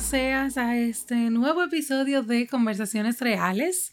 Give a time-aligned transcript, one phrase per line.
[0.00, 3.92] seas a este nuevo episodio de Conversaciones Reales,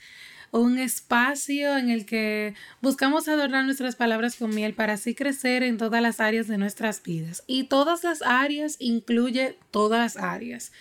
[0.52, 5.78] un espacio en el que buscamos adornar nuestras palabras con miel para así crecer en
[5.78, 7.44] todas las áreas de nuestras vidas.
[7.48, 10.72] Y todas las áreas incluye todas las áreas.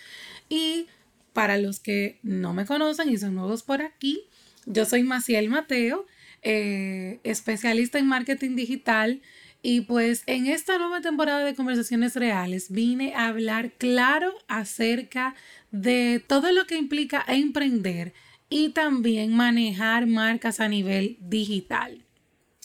[0.47, 0.87] Y
[1.33, 4.21] para los que no me conocen y son nuevos por aquí,
[4.65, 6.05] yo soy Maciel Mateo,
[6.43, 9.21] eh, especialista en marketing digital
[9.67, 15.33] y pues en esta nueva temporada de Conversaciones Reales vine a hablar claro acerca
[15.71, 18.13] de todo lo que implica emprender
[18.47, 22.05] y también manejar marcas a nivel digital.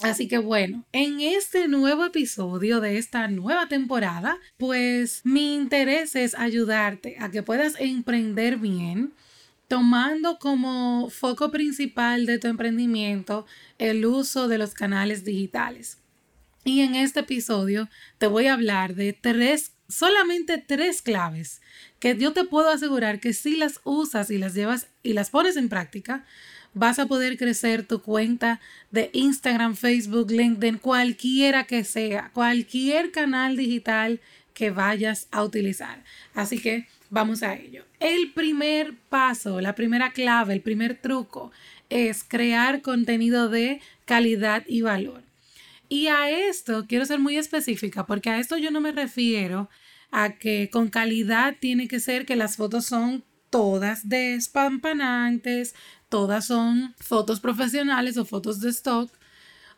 [0.02, 6.34] Así que bueno, en este nuevo episodio de esta nueva temporada, pues mi interés es
[6.34, 9.14] ayudarte a que puedas emprender bien,
[9.68, 13.46] tomando como foco principal de tu emprendimiento
[13.78, 15.96] el uso de los canales digitales.
[16.64, 21.62] Y en este episodio te voy a hablar de tres, solamente tres claves
[21.98, 25.56] que yo te puedo asegurar que si las usas y las llevas y las pones
[25.56, 26.24] en práctica,
[26.74, 33.56] vas a poder crecer tu cuenta de Instagram, Facebook, LinkedIn, cualquiera que sea, cualquier canal
[33.56, 34.20] digital
[34.52, 36.04] que vayas a utilizar.
[36.34, 37.84] Así que vamos a ello.
[37.98, 41.50] El primer paso, la primera clave, el primer truco
[41.88, 45.29] es crear contenido de calidad y valor.
[45.90, 49.68] Y a esto quiero ser muy específica porque a esto yo no me refiero
[50.12, 55.74] a que con calidad tiene que ser que las fotos son todas despampanantes,
[56.08, 59.10] todas son fotos profesionales o fotos de stock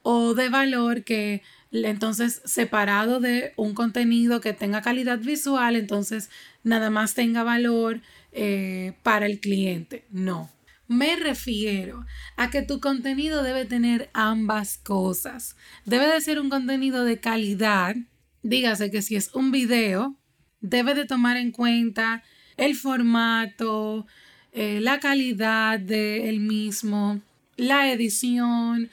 [0.03, 6.29] o de valor que entonces separado de un contenido que tenga calidad visual, entonces
[6.63, 10.05] nada más tenga valor eh, para el cliente.
[10.11, 10.51] No,
[10.89, 12.05] me refiero
[12.37, 15.57] a que tu contenido debe tener ambas cosas.
[15.85, 17.97] Debe de ser un contenido de calidad.
[18.43, 20.17] Dígase que si es un video,
[20.61, 22.23] debe de tomar en cuenta
[22.57, 24.07] el formato,
[24.53, 27.21] eh, la calidad del mismo,
[27.57, 28.91] la edición.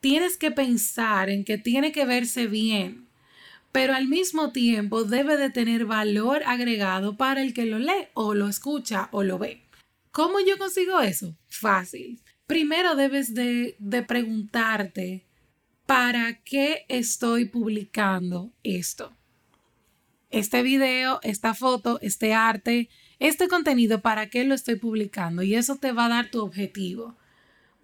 [0.00, 3.08] Tienes que pensar en que tiene que verse bien,
[3.72, 8.34] pero al mismo tiempo debe de tener valor agregado para el que lo lee o
[8.34, 9.67] lo escucha o lo ve.
[10.18, 11.36] ¿Cómo yo consigo eso?
[11.46, 12.20] Fácil.
[12.48, 15.24] Primero debes de, de preguntarte,
[15.86, 19.12] ¿para qué estoy publicando esto?
[20.30, 22.88] Este video, esta foto, este arte,
[23.20, 25.44] este contenido, ¿para qué lo estoy publicando?
[25.44, 27.16] Y eso te va a dar tu objetivo.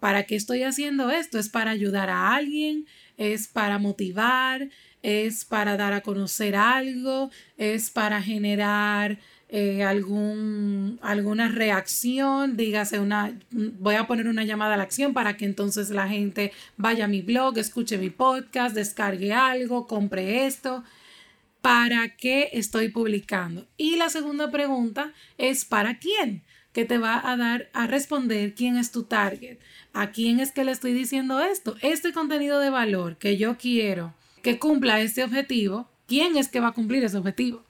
[0.01, 1.39] ¿Para qué estoy haciendo esto?
[1.39, 2.85] ¿Es para ayudar a alguien?
[3.15, 4.67] ¿Es para motivar?
[5.01, 7.31] ¿Es para dar a conocer algo?
[7.55, 9.19] ¿Es para generar
[9.57, 15.37] eh, algún, alguna reacción, dígase una, voy a poner una llamada a la acción para
[15.37, 20.83] que entonces la gente vaya a mi blog, escuche mi podcast, descargue algo, compre esto.
[21.61, 23.65] ¿Para qué estoy publicando?
[23.77, 26.43] Y la segunda pregunta es ¿para quién?
[26.73, 29.59] que te va a dar a responder quién es tu target,
[29.93, 34.13] a quién es que le estoy diciendo esto, este contenido de valor que yo quiero
[34.41, 37.63] que cumpla este objetivo, ¿quién es que va a cumplir ese objetivo?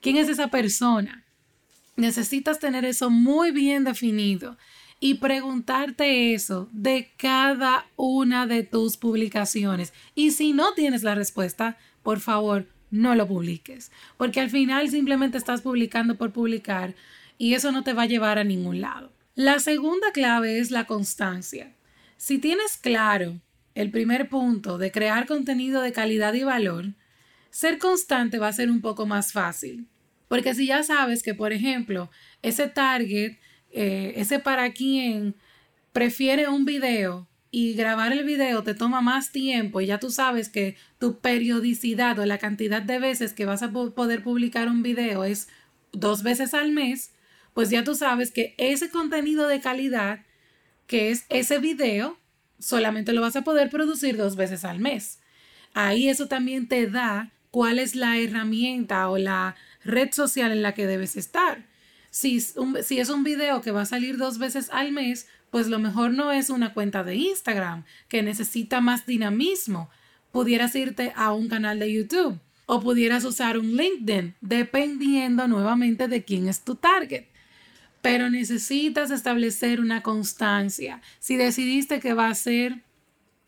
[0.00, 1.25] ¿Quién es esa persona?
[1.96, 4.56] Necesitas tener eso muy bien definido
[5.00, 9.92] y preguntarte eso de cada una de tus publicaciones.
[10.14, 15.38] Y si no tienes la respuesta, por favor, no lo publiques, porque al final simplemente
[15.38, 16.94] estás publicando por publicar
[17.38, 19.12] y eso no te va a llevar a ningún lado.
[19.34, 21.74] La segunda clave es la constancia.
[22.16, 23.40] Si tienes claro
[23.74, 26.94] el primer punto de crear contenido de calidad y valor,
[27.50, 29.88] ser constante va a ser un poco más fácil.
[30.28, 32.10] Porque si ya sabes que, por ejemplo,
[32.42, 33.38] ese target,
[33.70, 35.34] eh, ese para quien
[35.92, 40.48] prefiere un video y grabar el video te toma más tiempo y ya tú sabes
[40.48, 45.24] que tu periodicidad o la cantidad de veces que vas a poder publicar un video
[45.24, 45.48] es
[45.92, 47.12] dos veces al mes,
[47.54, 50.26] pues ya tú sabes que ese contenido de calidad,
[50.86, 52.18] que es ese video,
[52.58, 55.20] solamente lo vas a poder producir dos veces al mes.
[55.72, 59.56] Ahí eso también te da cuál es la herramienta o la
[59.86, 61.66] red social en la que debes estar.
[62.10, 66.12] Si, es un video que va a salir dos veces al mes, pues lo mejor
[66.12, 69.90] no es una cuenta de Instagram que necesita más dinamismo.
[70.32, 76.24] Pudieras irte a un canal de YouTube o pudieras usar un LinkedIn, dependiendo nuevamente de
[76.24, 77.26] quién es tu target.
[78.00, 81.02] Pero necesitas establecer una constancia.
[81.18, 82.82] Si decidiste que va a ser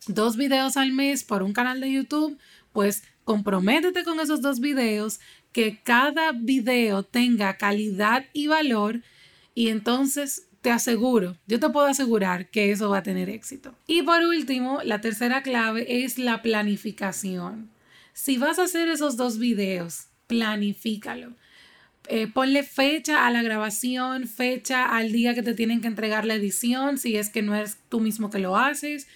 [0.09, 2.39] dos videos al mes por un canal de YouTube,
[2.73, 5.21] pues comprométete con esos dos videos,
[5.53, 9.03] que cada video tenga calidad y valor
[9.55, 13.75] y entonces te aseguro, yo te puedo asegurar que eso va a tener éxito.
[13.87, 17.69] Y por último, la tercera clave es la planificación.
[18.15, 21.35] Si vas a hacer esos dos videos, planifícalo.
[22.09, 26.35] eh, ponle fecha a la grabación, fecha al día que te tienen que entregar la
[26.35, 29.07] edición, si es que no eres tú mismo que lo haces.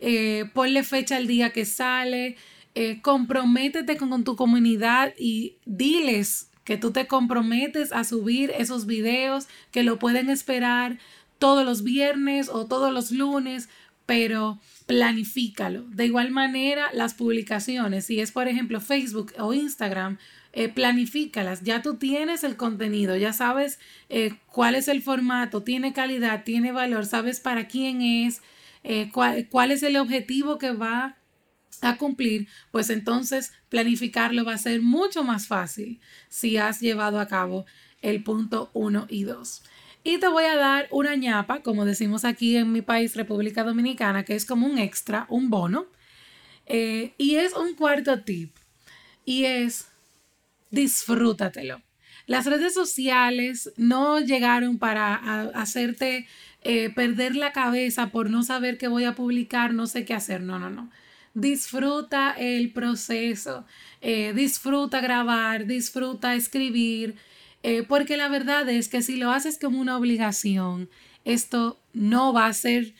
[0.00, 2.36] Eh, ponle fecha al día que sale.
[2.74, 9.46] Eh, comprométete con, tu comunidad y diles que tú te comprometes a subir esos videos,
[9.70, 10.98] que lo pueden esperar
[11.38, 13.68] todos los viernes o todos los lunes,
[14.06, 15.82] pero planifícalo.
[15.82, 20.16] De igual manera, las publicaciones, si es por ejemplo Facebook o Instagram,
[20.54, 21.62] eh, planifícalas.
[21.64, 26.72] Ya tú tienes el contenido, ya sabes eh, cuál es el formato, tiene calidad, tiene
[26.72, 28.40] valor, sabes para quién es,
[29.12, 31.16] cuál, cuál es el objetivo que va
[31.80, 37.26] a cumplir, pues entonces planificarlo va a ser mucho más fácil si has llevado a
[37.26, 37.66] cabo
[38.02, 39.62] el punto 1 y 2.
[40.04, 44.24] Y te voy a dar una ñapa, como decimos aquí en mi país, República Dominicana,
[44.24, 45.86] que es como un extra, un bono.
[46.68, 48.54] y es un cuarto tip.
[49.24, 49.86] Y es
[50.70, 51.80] disfrútatelo.
[52.26, 56.26] Las redes sociales no llegaron para hacerte
[56.62, 60.40] eh, perder la cabeza por no saber qué voy a publicar, no sé qué hacer.
[60.40, 60.90] No, no, no.
[61.34, 63.64] Disfruta el proceso,
[64.00, 67.16] eh, disfruta grabar, disfruta escribir,
[67.62, 70.90] eh, porque la verdad es que si lo haces como una obligación,
[71.24, 72.94] esto no va a ser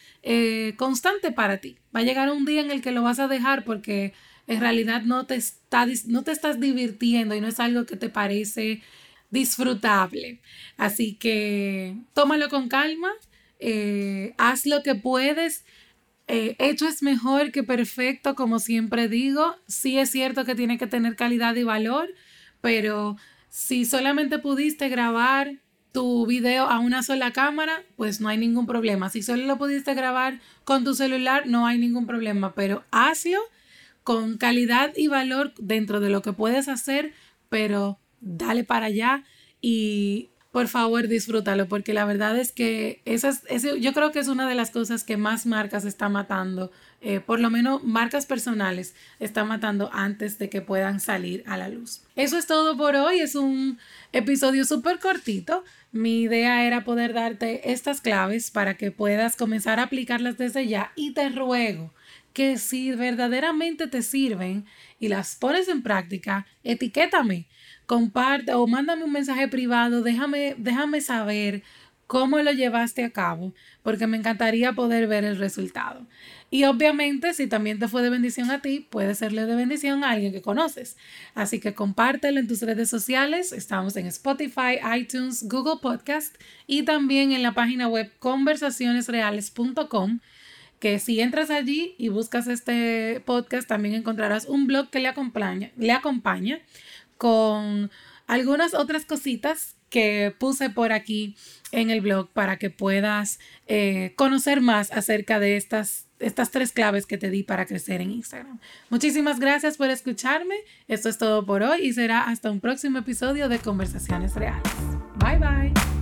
[0.76, 1.76] constante para ti.
[1.94, 4.14] Va a llegar un día en el que lo vas a dejar porque
[4.46, 8.08] en realidad no te, está, no te estás divirtiendo y no es algo que te
[8.08, 8.82] parece
[9.30, 10.40] disfrutable.
[10.76, 13.10] Así que tómalo con calma,
[13.58, 15.64] eh, haz lo que puedes.
[16.28, 19.56] Eh, hecho es mejor que perfecto, como siempre digo.
[19.66, 22.08] Sí es cierto que tiene que tener calidad y valor,
[22.60, 23.16] pero
[23.48, 25.60] si solamente pudiste grabar
[25.92, 29.10] tu video a una sola cámara, pues no hay ningún problema.
[29.10, 33.38] Si solo lo pudiste grabar con tu celular, no hay ningún problema, pero hazlo
[34.02, 37.12] con calidad y valor dentro de lo que puedes hacer,
[37.50, 39.24] pero dale para allá
[39.60, 43.24] y por favor disfrútalo, porque la verdad es que es,
[43.80, 46.70] yo creo que es una de las cosas que más marcas está matando,
[47.00, 51.70] eh, por lo menos marcas personales están matando antes de que puedan salir a la
[51.70, 52.02] luz.
[52.16, 53.78] Eso es todo por hoy, es un
[54.12, 55.64] episodio súper cortito.
[55.90, 60.92] Mi idea era poder darte estas claves para que puedas comenzar a aplicarlas desde ya
[60.96, 61.90] y te ruego
[62.34, 64.64] que si verdaderamente te sirven
[64.98, 67.46] y las pones en práctica, etiquétame,
[67.86, 71.62] comparte o mándame un mensaje privado, déjame, déjame saber
[72.06, 76.06] cómo lo llevaste a cabo, porque me encantaría poder ver el resultado.
[76.50, 80.10] Y obviamente, si también te fue de bendición a ti, puede serle de bendición a
[80.10, 80.98] alguien que conoces.
[81.34, 83.52] Así que compártelo en tus redes sociales.
[83.52, 86.36] Estamos en Spotify, iTunes, Google Podcast
[86.66, 90.20] y también en la página web conversacionesreales.com
[90.82, 95.70] que si entras allí y buscas este podcast, también encontrarás un blog que le acompaña,
[95.76, 96.58] le acompaña
[97.22, 97.92] con
[98.26, 101.36] algunas otras cositas que puse por aquí
[101.70, 103.38] en el blog para que puedas
[103.68, 108.10] eh, conocer más acerca de estas, estas tres claves que te di para crecer en
[108.10, 108.58] Instagram.
[108.90, 110.56] Muchísimas gracias por escucharme.
[110.88, 114.72] Esto es todo por hoy y será hasta un próximo episodio de Conversaciones Reales.
[115.20, 116.01] Bye bye.